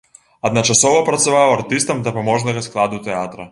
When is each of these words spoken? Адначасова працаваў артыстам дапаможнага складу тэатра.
Адначасова 0.47 1.03
працаваў 1.09 1.53
артыстам 1.57 2.03
дапаможнага 2.09 2.67
складу 2.71 3.05
тэатра. 3.11 3.49